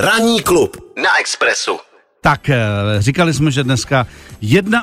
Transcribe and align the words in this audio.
Ranní 0.00 0.42
klub 0.42 0.76
na 0.96 1.18
Expressu. 1.20 1.78
Tak, 2.20 2.50
eh, 2.50 2.58
říkali 2.98 3.34
jsme, 3.34 3.50
že 3.50 3.64
dneska 3.64 4.06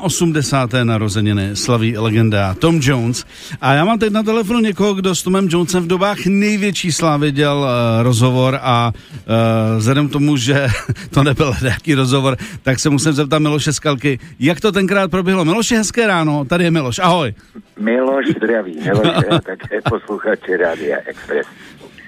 81. 0.00 0.84
narozeniny 0.84 1.56
slaví 1.56 1.98
legenda 1.98 2.54
Tom 2.54 2.80
Jones. 2.82 3.24
A 3.60 3.72
já 3.72 3.84
mám 3.84 3.98
teď 3.98 4.12
na 4.12 4.22
telefonu 4.22 4.60
někoho, 4.60 4.94
kdo 4.94 5.14
s 5.14 5.22
Tomem 5.22 5.48
Jonesem 5.50 5.82
v 5.82 5.86
dobách 5.86 6.26
největší 6.26 6.92
slávy 6.92 7.32
dělal 7.32 7.58
uh, 7.58 8.02
rozhovor 8.02 8.58
a 8.62 8.92
uh, 8.94 9.78
vzhledem 9.78 10.08
k 10.08 10.12
tomu, 10.12 10.36
že 10.36 10.66
to 11.10 11.22
nebyl 11.22 11.54
nějaký 11.62 11.94
rozhovor, 11.94 12.36
tak 12.62 12.78
se 12.78 12.90
musím 12.90 13.12
zeptat 13.12 13.38
Miloše 13.38 13.72
Skalky, 13.72 14.18
jak 14.40 14.60
to 14.60 14.72
tenkrát 14.72 15.10
proběhlo. 15.10 15.44
Miloše, 15.44 15.76
hezké 15.76 16.06
ráno, 16.06 16.44
tady 16.44 16.64
je 16.64 16.70
Miloš, 16.70 16.98
ahoj. 16.98 17.34
Miloš 17.78 18.26
zdraví, 18.36 18.78
Miloš 18.84 19.06
je 19.06 19.40
také 19.46 19.80
posluchač 19.90 20.40
Rádia 20.60 20.98
Express. 21.06 21.46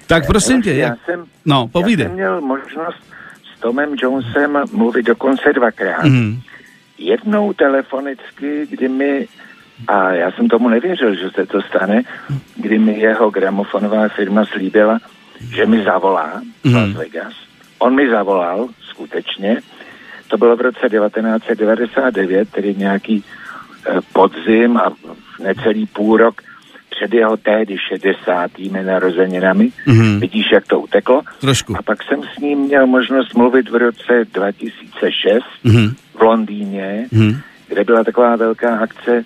Tak 0.07 0.27
prosím 0.27 0.63
tě, 0.63 0.75
jak... 0.75 0.91
já 0.91 0.97
jsem, 1.05 1.25
no, 1.45 1.69
povídej. 1.69 2.05
Já 2.05 2.09
jsem 2.09 2.17
měl 2.17 2.41
možnost 2.41 3.03
s 3.57 3.61
Tomem 3.61 3.95
Jonesem 4.03 4.59
mluvit 4.73 5.07
dokonce 5.07 5.53
dvakrát. 5.53 6.05
Mhm. 6.05 6.41
Jednou 6.99 7.53
telefonicky, 7.53 8.67
kdy 8.71 8.89
mi, 8.89 9.29
a 9.89 10.11
já 10.11 10.31
jsem 10.31 10.49
tomu 10.49 10.69
nevěřil, 10.69 11.15
že 11.15 11.31
se 11.31 11.47
to 11.47 11.63
stane, 11.63 12.03
kdy 12.57 12.79
mi 12.79 12.99
jeho 12.99 13.31
gramofonová 13.31 14.09
firma 14.09 14.45
slíbila, 14.45 14.99
že 15.55 15.67
mi 15.67 15.85
zavolá 15.85 16.43
z 16.65 16.73
Las 16.73 16.91
Vegas. 16.91 17.33
On 17.79 17.95
mi 17.95 18.11
zavolal, 18.11 18.69
skutečně. 18.81 19.61
To 20.29 20.39
bylo 20.39 20.57
v 20.57 20.61
roce 20.61 20.89
1999, 20.89 22.51
tedy 22.51 22.75
nějaký 22.75 23.25
eh, 23.87 24.01
podzim 24.13 24.77
a 24.77 24.93
necelý 25.43 25.87
půl 25.87 26.17
rok 26.17 26.43
před 26.97 27.15
jeho 27.15 27.37
tehdy 27.37 27.77
60. 27.79 28.51
narozeninami. 28.85 29.69
Mhm. 29.87 30.21
Vidíš, 30.21 30.47
jak 30.53 30.67
to 30.67 30.81
uteklo? 30.81 31.23
Trošku. 31.41 31.77
A 31.79 31.83
pak 31.83 32.03
jsem 32.03 32.23
s 32.23 32.39
ním 32.39 32.59
měl 32.59 32.87
možnost 32.87 33.35
mluvit 33.35 33.69
v 33.71 33.75
roce 33.75 34.25
2006 34.35 35.45
Mhm. 35.65 35.95
v 36.19 36.23
Londýně, 36.23 37.07
Mhm. 37.13 37.41
kde 37.69 37.85
byla 37.85 38.05
taková 38.05 38.37
velká 38.37 38.77
akce 38.79 39.25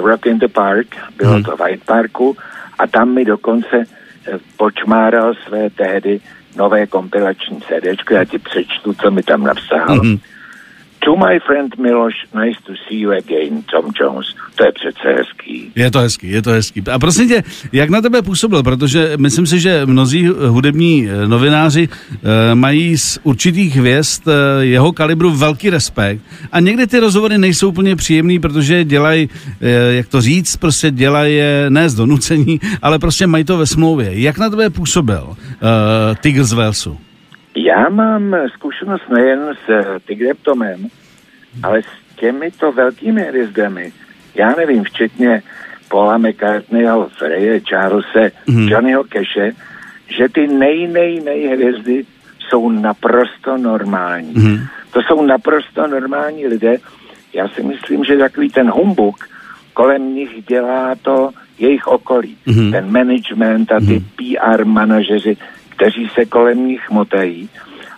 uh, 0.00 0.06
Rock 0.06 0.26
in 0.26 0.38
the 0.38 0.48
Park, 0.48 0.86
bylo 1.16 1.32
Hmm. 1.32 1.42
to 1.42 1.56
v 1.56 1.60
Hyde 1.60 1.82
Parku 1.86 2.36
a 2.78 2.86
tam 2.86 3.14
mi 3.14 3.24
dokonce 3.24 3.76
uh, 3.78 4.38
počmáral 4.56 5.34
své 5.46 5.70
tehdy 5.70 6.20
nové 6.56 6.86
kompilační 6.86 7.60
CDčko, 7.60 8.14
já 8.14 8.24
ti 8.24 8.38
přečtu, 8.38 8.94
co 8.94 9.10
mi 9.10 9.22
tam 9.22 9.42
napsal. 9.42 9.96
Mhm. 9.96 10.16
To 11.04 11.16
my 11.16 11.38
friend 11.46 11.78
Miloš, 11.78 12.14
nice 12.34 12.58
to 12.66 12.72
see 12.88 12.98
you 13.00 13.12
again, 13.12 13.62
Tom 13.62 13.90
Jones. 14.00 14.26
To 14.54 14.64
je 14.64 14.72
přece 14.72 15.08
hezký. 15.08 15.72
Je 15.74 15.90
to 15.90 15.98
hezký, 15.98 16.30
je 16.30 16.42
to 16.42 16.50
hezký. 16.50 16.82
A 16.92 16.98
prosím 16.98 17.28
tě, 17.28 17.42
jak 17.72 17.90
na 17.90 18.00
tebe 18.00 18.22
působil? 18.22 18.62
Protože 18.62 19.12
myslím 19.16 19.46
si, 19.46 19.60
že 19.60 19.86
mnozí 19.86 20.26
hudební 20.48 21.08
eh, 21.08 21.28
novináři 21.28 21.88
eh, 21.88 22.54
mají 22.54 22.98
z 22.98 23.18
určitých 23.22 23.76
hvězd 23.76 24.28
eh, 24.28 24.64
jeho 24.64 24.92
kalibru 24.92 25.30
velký 25.30 25.70
respekt 25.70 26.20
a 26.52 26.60
někdy 26.60 26.86
ty 26.86 26.98
rozhovory 26.98 27.38
nejsou 27.38 27.68
úplně 27.68 27.96
příjemný, 27.96 28.38
protože 28.38 28.84
dělají, 28.84 29.28
jak 29.90 30.08
to 30.08 30.20
říct, 30.20 30.56
prostě 30.56 30.90
dělají 30.90 31.40
ne 31.68 31.88
z 31.88 31.94
donucení, 31.94 32.60
ale 32.82 32.98
prostě 32.98 33.26
mají 33.26 33.44
to 33.44 33.58
ve 33.58 33.66
smlouvě. 33.66 34.10
Jak 34.12 34.38
na 34.38 34.50
tebe 34.50 34.70
působil 34.70 35.24
uh, 35.28 35.36
Tigr 36.20 36.44
z 36.44 36.52
Walesu? 36.52 36.98
Já 37.56 37.88
mám 37.88 38.36
zkušenost 38.54 39.08
nejen 39.08 39.40
s 39.66 39.68
eh, 39.70 39.84
Tigrem 40.06 40.36
Tomem, 40.42 40.86
ale 41.62 41.82
s 41.82 42.16
těmito 42.16 42.72
velkými 42.72 43.22
hvězdami. 43.22 43.92
Já 44.34 44.54
nevím, 44.54 44.84
včetně 44.84 45.42
Paula 45.88 46.18
McCartneyho, 46.18 47.08
Freje, 47.18 47.60
Charlese, 47.60 48.32
Mhm. 48.46 48.68
Johnnyho 48.68 49.04
Keše, 49.04 49.52
že 50.18 50.28
ty 50.28 50.46
nej, 50.46 50.88
nej, 50.88 51.20
nej 51.24 51.46
hvězdy 51.46 52.04
jsou 52.48 52.70
naprosto 52.70 53.56
normální. 53.56 54.32
Mhm. 54.34 54.58
To 54.92 55.00
jsou 55.02 55.22
naprosto 55.26 55.86
normální 55.86 56.46
lidé. 56.46 56.76
Já 57.32 57.48
si 57.48 57.62
myslím, 57.62 58.04
že 58.04 58.16
takový 58.18 58.48
ten 58.50 58.70
humbuk 58.70 59.28
kolem 59.72 60.14
nich 60.14 60.44
dělá 60.48 60.94
to 61.02 61.30
jejich 61.58 61.86
okolí. 61.86 62.36
Mhm. 62.46 62.72
Ten 62.72 62.92
management 62.92 63.72
a 63.72 63.80
ty 63.80 64.02
PR 64.16 64.64
manažeři, 64.64 65.36
kteří 65.76 66.08
se 66.14 66.24
kolem 66.24 66.66
nich 66.66 66.90
motají. 66.90 67.48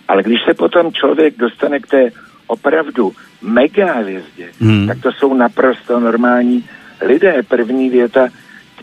Ale 0.07 0.23
když 0.23 0.39
se 0.47 0.53
potom 0.53 0.93
člověk 0.93 1.37
dostane 1.37 1.79
k 1.79 1.87
té 1.87 2.09
opravdu 2.47 3.11
mega 3.41 3.93
hvězdě, 3.93 4.49
Mhm. 4.59 4.87
tak 4.87 4.97
to 5.01 5.11
jsou 5.11 5.33
naprosto 5.33 5.99
normální 5.99 6.65
lidé. 7.01 7.43
První 7.47 7.89
věta, 7.89 8.27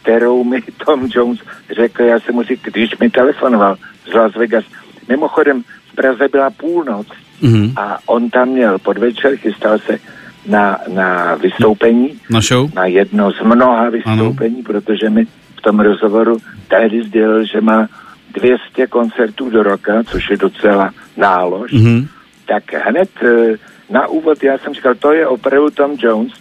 kterou 0.02 0.44
mi 0.44 0.62
Tom 0.86 1.08
Jones 1.14 1.38
řekl, 1.76 2.02
já 2.02 2.20
jsem 2.20 2.34
mu 2.34 2.42
říkal, 2.42 2.70
když 2.72 2.98
mi 2.98 3.10
telefonoval 3.10 3.76
z 4.10 4.14
Las 4.14 4.34
Vegas. 4.34 4.64
Mimochodem, 5.08 5.62
v 5.92 5.94
Praze 5.94 6.28
byla 6.32 6.50
půlnoc 6.50 7.06
Mhm. 7.42 7.72
a 7.76 7.98
on 8.06 8.30
tam 8.30 8.48
měl 8.48 8.78
podvečer, 8.78 9.36
chystal 9.36 9.78
se 9.78 9.98
na, 10.46 10.78
na 10.94 11.34
vystoupení, 11.34 12.20
Na 12.30 12.40
show? 12.40 12.74
na 12.74 12.86
jedno 12.86 13.30
z 13.32 13.40
mnoha 13.44 13.90
vystoupení, 13.90 14.62
protože 14.62 15.10
mi 15.10 15.24
v 15.58 15.60
tom 15.62 15.80
rozhovoru 15.80 16.36
tehdy 16.68 17.02
sdělil, 17.02 17.44
že 17.44 17.60
má 17.60 17.88
200 18.34 18.86
koncertů 18.86 19.50
do 19.50 19.62
roka, 19.62 19.92
což 20.06 20.30
je 20.30 20.36
docela 20.36 20.90
nálož. 21.16 21.72
Mhm. 21.72 22.06
Tak 22.48 22.64
hned 22.88 23.10
eh, 23.22 23.54
na 23.90 24.06
úvod 24.06 24.42
já 24.42 24.58
jsem 24.58 24.74
říkal, 24.74 24.94
to 24.94 25.12
je 25.12 25.26
opravdu 25.26 25.70
Tom 25.70 25.90
Jones 25.98 26.32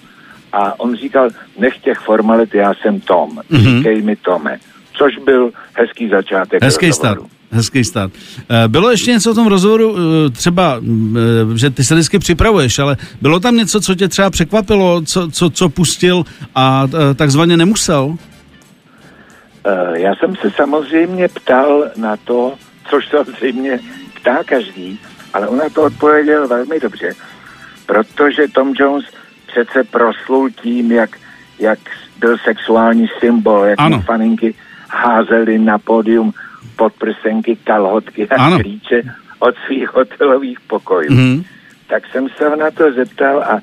a 0.54 0.80
on 0.80 0.96
říkal, 0.96 1.30
nech 1.60 1.78
těch 1.78 1.98
formalit, 1.98 2.56
já 2.56 2.74
jsem 2.82 3.00
Tom, 3.00 3.30
Mhm. 3.50 3.64
říkej 3.78 4.02
mi 4.02 4.16
Tome. 4.16 4.58
Což 4.98 5.18
byl 5.26 5.52
hezký 5.74 6.10
začátek 6.10 6.64
Hezký 6.64 6.88
rozhovoru. 6.88 7.22
start. 7.22 7.32
Hezký 7.52 7.84
start. 7.84 8.14
Eh, 8.50 8.68
Bylo 8.68 8.92
ještě 8.92 9.12
něco 9.12 9.32
v 9.32 9.36
tom 9.36 9.48
rozhovoru, 9.48 9.96
eh, 9.98 10.30
třeba, 10.30 10.82
že 11.56 11.70
ty 11.70 11.84
se 11.84 11.94
vždycky 11.96 12.20
připravuješ, 12.20 12.80
ale 12.80 12.98
bylo 13.22 13.40
tam 13.40 13.56
něco, 13.58 13.82
co 13.82 13.96
tě 13.96 14.08
třeba 14.08 14.30
překvapilo, 14.30 15.02
co, 15.06 15.32
co, 15.32 15.50
co 15.50 15.70
pustil 15.70 16.24
a 16.56 16.88
takzvaně 17.16 17.58
nemusel? 17.58 18.16
Eh, 19.66 20.00
Já 20.00 20.16
jsem 20.16 20.36
se 20.36 20.52
samozřejmě 20.52 21.28
ptal 21.28 21.86
na 21.96 22.18
to, 22.18 22.54
což 22.90 23.08
samozřejmě 23.08 23.80
ptá 24.22 24.44
každý, 24.44 25.00
ale 25.34 25.48
on 25.48 25.58
na 25.58 25.70
to 25.70 25.82
odpověděl 25.84 26.48
velmi 26.48 26.80
dobře, 26.80 27.14
protože 27.86 28.48
Tom 28.48 28.74
Jones 28.80 29.06
přece 29.48 29.84
proslul 29.84 30.50
tím, 30.50 30.92
jak, 30.92 31.10
jak 31.60 31.80
byl 32.20 32.38
sexuální 32.38 33.08
symbol, 33.20 33.64
jak 33.66 33.80
Ano. 33.82 34.02
faninky 34.02 34.54
házeli 34.90 35.60
na 35.60 35.78
pódium 35.80 36.34
podprsenky, 36.76 37.56
kalhotky 37.64 38.28
a 38.30 38.44
Ano. 38.44 38.60
klíče 38.60 39.02
od 39.40 39.56
svých 39.66 39.94
hotelových 39.94 40.60
pokojů. 40.62 41.12
Mhm. 41.14 41.44
Tak 41.88 42.04
jsem 42.12 42.28
se 42.38 42.56
na 42.56 42.72
to 42.72 42.92
zeptal 42.94 43.44
a 43.44 43.60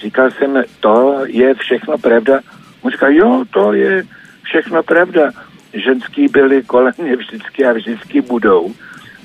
říkal 0.00 0.30
jsem, 0.30 0.62
to 0.80 1.18
je 1.26 1.54
všechno 1.54 1.98
pravda. 1.98 2.40
On 2.82 2.90
říkal, 2.90 3.10
jo, 3.12 3.44
to 3.50 3.72
je 3.72 4.04
všechno 4.42 4.82
pravda. 4.82 5.30
Ženský 5.84 6.28
byli 6.28 6.62
kolem 6.62 6.92
mě 7.02 7.16
vždycky 7.16 7.64
a 7.64 7.72
vždycky 7.72 8.20
budou. 8.20 8.72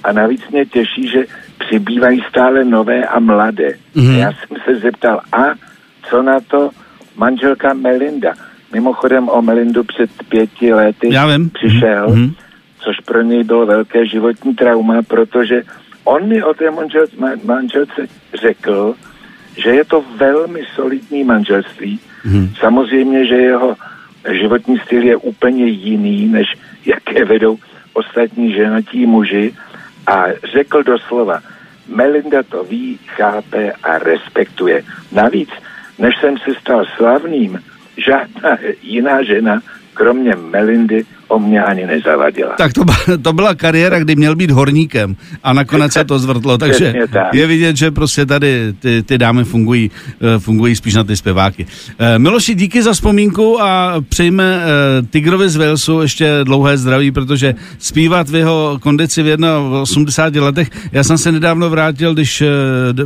A 0.03 0.11
navíc 0.11 0.41
mě 0.51 0.66
těší, 0.66 1.07
že 1.07 1.25
přibývají 1.59 2.22
stále 2.29 2.63
nové 2.63 3.05
a 3.05 3.19
mladé. 3.19 3.69
Mhm. 3.95 4.16
A 4.16 4.17
já 4.17 4.31
jsem 4.31 4.57
se 4.66 4.79
zeptal, 4.79 5.22
a 5.31 5.44
co 6.09 6.22
na 6.22 6.39
to 6.39 6.69
manželka 7.17 7.73
Melinda? 7.73 8.33
Mimochodem 8.73 9.29
o 9.29 9.41
Melindu 9.41 9.83
před 9.83 10.09
pěti 10.29 10.73
lety 10.73 11.13
Já 11.13 11.27
vím. 11.27 11.50
přišel, 11.50 12.09
Mhm. 12.09 12.33
což 12.79 12.95
pro 13.06 13.22
něj 13.22 13.44
bylo 13.44 13.66
velké 13.66 14.06
životní 14.07 14.56
trauma, 14.56 15.01
protože 15.01 15.61
on 16.03 16.27
mi 16.27 16.44
o 16.44 16.53
té 16.53 16.72
manželce, 16.72 17.16
manželce 17.44 18.07
řekl, 18.41 18.95
že 19.57 19.69
je 19.69 19.85
to 19.85 20.03
velmi 20.17 20.61
solidní 20.75 21.23
manželství. 21.23 22.00
Mhm. 22.25 22.53
Samozřejmě, 22.59 23.25
že 23.27 23.35
jeho 23.35 23.75
životní 24.31 24.77
styl 24.77 25.03
je 25.03 25.15
úplně 25.15 25.65
jiný, 25.65 26.27
než 26.27 26.47
jaké 26.85 27.25
vedou 27.25 27.57
ostatní 27.93 28.53
ženatí 28.53 29.05
muži. 29.05 29.53
A 30.07 30.25
řekl 30.53 30.83
doslova, 30.83 31.39
Melinda 31.88 32.44
to 32.44 32.63
ví, 32.63 33.00
chápe 33.07 33.71
a 33.83 33.97
respektuje. 33.97 34.83
Navíc, 35.12 35.50
než 36.00 36.15
jsem 36.19 36.38
se 36.38 36.56
stal 36.59 36.85
slavným, 36.97 37.59
žádná 37.97 38.57
jiná 38.81 39.24
žena, 39.24 39.62
kromě 39.94 40.35
Melindy, 40.35 41.06
o 41.27 41.39
mě 41.39 41.63
ani 41.63 41.85
nezavadila. 41.85 42.53
Tak 42.57 42.74
to, 42.74 42.83
to 43.21 43.33
byla 43.33 43.56
kariéra, 43.56 44.00
kdy 44.00 44.15
měl 44.15 44.35
být 44.35 44.51
horníkem 44.51 45.15
a 45.44 45.53
nakonec 45.53 45.94
se 45.94 46.06
to 46.06 46.19
zvrtlo, 46.19 46.57
takže 46.57 46.94
tak. 47.13 47.33
je 47.33 47.47
vidět, 47.47 47.77
že 47.77 47.91
prostě 47.91 48.25
tady 48.25 48.74
ty, 48.79 49.03
ty 49.03 49.18
dámy 49.18 49.44
fungují, 49.44 49.91
eh, 50.21 50.39
fungují 50.39 50.75
spíš 50.75 50.95
na 50.95 51.03
ty 51.03 51.18
zpěváky. 51.18 51.65
Eh, 52.00 52.19
Miloši, 52.19 52.56
díky 52.56 52.83
za 52.83 52.94
vzpomínku 52.94 53.62
a 53.62 53.95
přejme 54.09 54.44
eh, 54.44 55.06
Tigrovi 55.09 55.50
z 55.50 55.56
Walesu 55.56 56.01
ještě 56.01 56.39
dlouhé 56.44 56.77
zdraví, 56.77 57.12
protože 57.12 57.56
zpívat 57.77 58.30
v 58.30 58.35
jeho 58.35 58.80
kondici 58.81 59.23
v 59.23 59.38
81 59.81 60.45
letech, 60.45 60.69
já 60.91 61.03
jsem 61.03 61.18
se 61.18 61.31
nedávno 61.31 61.69
vrátil, 61.69 62.13
když 62.13 62.44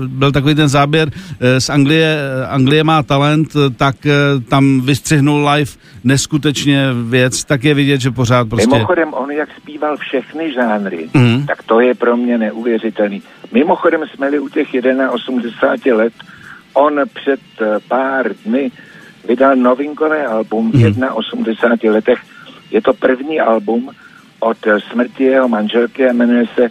byl 0.07 0.31
takový 0.31 0.55
ten 0.55 0.67
záběr 0.67 1.11
z 1.59 1.69
Anglie, 1.69 2.17
Anglie 2.49 2.83
má 2.83 3.03
talent, 3.03 3.53
tak 3.77 3.95
tam 4.47 4.81
vystřihnul 4.81 5.49
live 5.49 5.71
neskutečně 6.03 6.87
věc, 7.09 7.43
tak 7.43 7.63
je 7.63 7.73
vidět, 7.73 8.01
že 8.01 8.10
pořád 8.11 8.49
prostě... 8.49 8.67
Mimochodem, 8.69 9.13
on 9.13 9.31
jak 9.31 9.49
zpíval 9.61 9.97
všechny 9.97 10.53
žánry, 10.53 11.09
Mhm. 11.13 11.45
tak 11.45 11.63
to 11.63 11.79
je 11.79 11.95
pro 11.95 12.17
mě 12.17 12.37
neuvěřitelný. 12.37 13.21
Mimochodem 13.51 14.01
jsme-li 14.13 14.39
u 14.39 14.49
těch 14.49 14.67
81 15.11 15.97
let, 15.97 16.13
on 16.73 17.01
před 17.13 17.39
eh, 17.61 17.65
pár 17.87 18.25
dny 18.45 18.71
vydal 19.27 19.55
novinkové 19.55 20.27
album 20.27 20.71
v 20.71 20.97
81 21.13 21.93
letech. 21.95 22.19
Je 22.71 22.81
to 22.81 22.93
první 22.93 23.39
album 23.39 23.89
od 24.39 24.57
eh, 24.67 24.79
smrti 24.91 25.23
jeho 25.23 25.47
manželky 25.47 26.09
a 26.09 26.13
jmenuje 26.13 26.45
se 26.55 26.69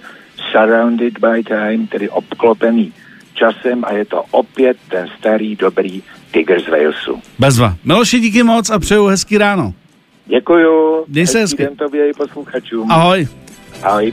Surrounded 0.52 1.18
by 1.18 1.42
Time, 1.44 1.86
tedy 1.86 2.08
obklopený 2.08 2.92
časem 3.34 3.84
a 3.84 3.92
je 3.92 4.04
to 4.04 4.24
opět 4.30 4.76
ten 4.88 5.08
starý, 5.18 5.56
dobrý 5.56 6.02
Tiger 6.32 6.60
z 6.62 6.68
Walesu. 6.68 7.20
Bezva. 7.38 7.74
Miloši, 7.84 8.20
díky 8.20 8.42
moc 8.42 8.70
a 8.70 8.78
přeju 8.78 9.06
hezký 9.06 9.38
ráno. 9.38 9.74
Děkuju. 10.30 11.04
Měj 11.08 11.26
se 11.26 11.40
hezky. 11.40 11.68
tobě 11.78 12.10
i 12.10 12.12
posluchačům. 12.12 12.90
Ahoj. 12.90 13.28
Ahoj. 13.82 14.12